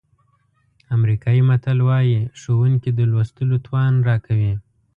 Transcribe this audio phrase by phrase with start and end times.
[0.95, 4.53] امریکایي متل وایي ښوونکي د لوستلو توان راکوي.